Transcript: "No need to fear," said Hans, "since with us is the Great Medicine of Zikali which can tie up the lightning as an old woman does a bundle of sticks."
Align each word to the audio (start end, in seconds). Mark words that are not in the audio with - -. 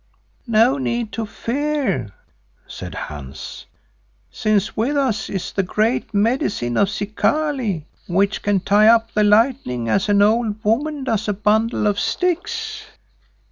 "No 0.47 0.79
need 0.79 1.11
to 1.11 1.27
fear," 1.27 2.09
said 2.65 2.95
Hans, 2.95 3.67
"since 4.31 4.75
with 4.75 4.97
us 4.97 5.29
is 5.29 5.51
the 5.51 5.61
Great 5.61 6.11
Medicine 6.11 6.75
of 6.75 6.89
Zikali 6.89 7.85
which 8.07 8.41
can 8.41 8.61
tie 8.61 8.87
up 8.87 9.11
the 9.13 9.23
lightning 9.23 9.87
as 9.89 10.09
an 10.09 10.23
old 10.23 10.55
woman 10.63 11.03
does 11.03 11.27
a 11.27 11.33
bundle 11.33 11.85
of 11.85 11.99
sticks." 11.99 12.87